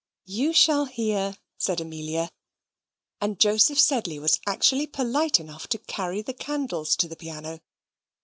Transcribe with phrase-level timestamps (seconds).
[0.25, 2.31] "You shall hear," said Amelia;
[3.21, 7.61] and Joseph Sedley was actually polite enough to carry the candles to the piano.